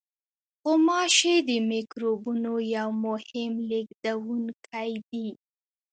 غوماشې 0.61 1.35
د 1.49 1.49
میکروبونو 1.71 2.53
یو 2.75 2.89
مهم 3.05 3.53
لېږدوونکی 3.69 4.91
دي. 5.09 5.29